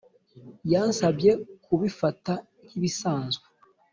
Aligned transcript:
Yansabye 0.71 1.31
kubifata 1.65 2.33
nk’ibisanzwe 2.65 3.45